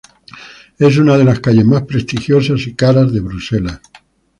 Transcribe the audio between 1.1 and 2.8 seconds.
de las calles más prestigiosas y